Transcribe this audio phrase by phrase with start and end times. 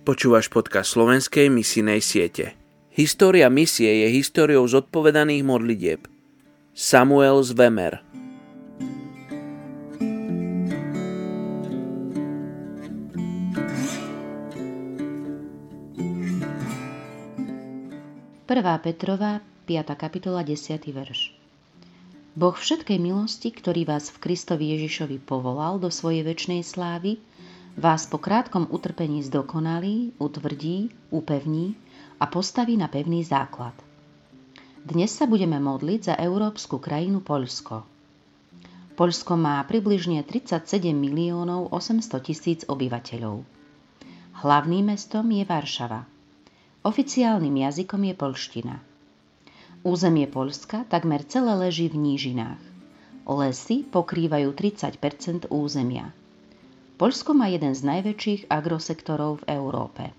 [0.00, 2.56] Počúvaš podcast slovenskej misijnej siete.
[2.88, 6.08] História misie je históriou zodpovedaných modlitieb.
[6.72, 8.00] Samuel Zvemer
[18.48, 20.00] Prvá Petrova, 5.
[20.00, 20.80] kapitola, 10.
[20.96, 21.36] verš.
[22.40, 27.20] Boh všetkej milosti, ktorý vás v Kristovi Ježišovi povolal do svojej väčšnej slávy,
[27.80, 31.72] vás po krátkom utrpení zdokonalí, utvrdí, upevní
[32.20, 33.72] a postaví na pevný základ.
[34.84, 37.80] Dnes sa budeme modliť za európsku krajinu Poľsko.
[39.00, 43.48] Poľsko má približne 37 miliónov 800 tisíc obyvateľov.
[44.44, 46.04] Hlavným mestom je Varšava.
[46.84, 48.76] Oficiálnym jazykom je polština.
[49.88, 52.60] Územie Poľska takmer celé leží v nížinách.
[53.24, 56.12] Lesy pokrývajú 30% územia–
[57.00, 60.12] Poľsko má jeden z najväčších agrosektorov v Európe.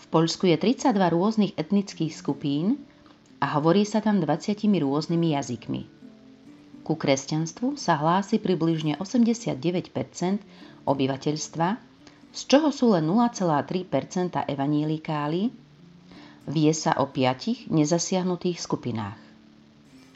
[0.00, 2.80] V Poľsku je 32 rôznych etnických skupín
[3.36, 5.82] a hovorí sa tam 20 rôznymi jazykmi.
[6.88, 9.60] Ku kresťanstvu sa hlási približne 89%
[10.88, 11.68] obyvateľstva,
[12.32, 15.52] z čoho sú len 0,3% evanielikáli,
[16.48, 19.20] vie sa o piatich nezasiahnutých skupinách.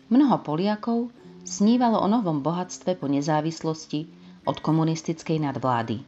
[0.08, 1.12] Mnoho Poliakov
[1.44, 4.19] snívalo o novom bohatstve po nezávislosti
[4.50, 6.02] od komunistickej nadvlády.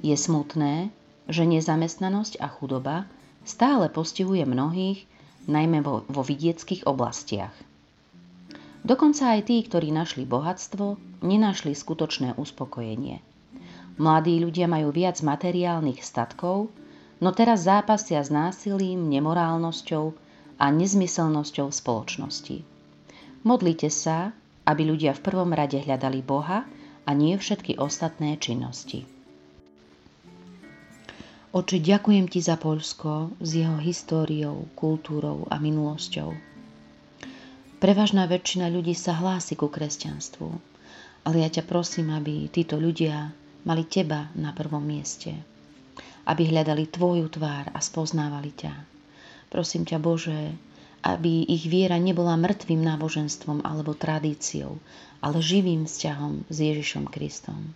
[0.00, 0.88] Je smutné,
[1.28, 3.04] že nezamestnanosť a chudoba
[3.44, 5.04] stále postihuje mnohých,
[5.44, 7.52] najmä vo, vo vidieckých oblastiach.
[8.80, 13.20] Dokonca aj tí, ktorí našli bohatstvo, nenašli skutočné uspokojenie.
[14.00, 16.72] Mladí ľudia majú viac materiálnych statkov,
[17.20, 20.16] no teraz zápasia s násilím, nemorálnosťou
[20.56, 22.64] a nezmyselnosťou spoločnosti.
[23.44, 24.32] Modlite sa,
[24.64, 26.64] aby ľudia v prvom rade hľadali Boha
[27.10, 29.02] a nie všetky ostatné činnosti.
[31.50, 36.30] Oči, ďakujem ti za Polsko s jeho históriou, kultúrou a minulosťou.
[37.82, 40.46] Prevažná väčšina ľudí sa hlási ku kresťanstvu,
[41.26, 43.34] ale ja ťa prosím, aby títo ľudia
[43.66, 45.34] mali teba na prvom mieste,
[46.30, 48.74] aby hľadali tvoju tvár a spoznávali ťa.
[49.50, 50.54] Prosím ťa, Bože,
[51.00, 54.76] aby ich viera nebola mŕtvým náboženstvom alebo tradíciou,
[55.24, 57.72] ale živým vzťahom s Ježišom Kristom.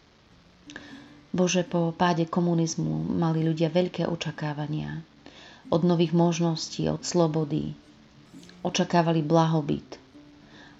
[1.34, 5.02] Bože, po páde komunizmu mali ľudia veľké očakávania
[5.72, 7.72] od nových možností, od slobody.
[8.60, 9.98] Očakávali blahobyt,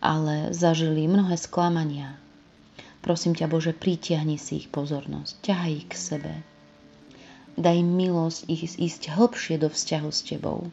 [0.05, 2.17] ale zažili mnohé sklamania.
[3.01, 6.33] Prosím ťa, Bože, pritiahni si ich pozornosť, ťahaj ich k sebe.
[7.57, 10.69] Daj im milosť ich ísť hĺbšie do vzťahu s Tebou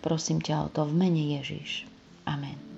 [0.00, 1.84] Prosím ťa o to v mene Ježiš.
[2.24, 2.69] Amen.